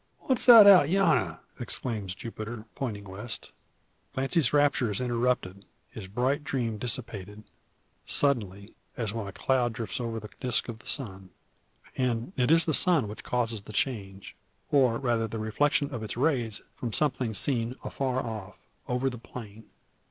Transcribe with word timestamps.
"What's 0.21 0.47
that 0.47 0.65
out 0.65 0.89
yonner?" 0.89 1.41
exclaims 1.59 2.15
Jupiter, 2.15 2.65
pointing 2.73 3.03
west. 3.03 3.51
Clancy's 4.15 4.51
rapture 4.51 4.89
is 4.89 4.99
interrupted 4.99 5.63
his 5.91 6.07
bright 6.07 6.43
dream 6.43 6.79
dissipated 6.79 7.43
suddenly, 8.07 8.73
as 8.97 9.13
when 9.13 9.27
a 9.27 9.31
cloud 9.31 9.73
drifts 9.73 10.01
over 10.01 10.19
the 10.19 10.31
disc 10.39 10.67
of 10.69 10.79
the 10.79 10.87
sun. 10.87 11.29
And 11.95 12.33
it 12.35 12.49
is 12.49 12.65
the 12.65 12.73
sun 12.73 13.07
which 13.07 13.23
causes 13.23 13.61
the 13.61 13.73
change, 13.73 14.35
or 14.71 14.97
rather 14.97 15.27
the 15.27 15.37
reflection 15.37 15.93
of 15.93 16.01
its 16.01 16.17
rays 16.17 16.61
from 16.75 16.91
something 16.91 17.35
seen 17.35 17.75
afar 17.83 18.25
off, 18.25 18.57
over 18.87 19.07
the 19.07 19.19
plain. 19.19 19.65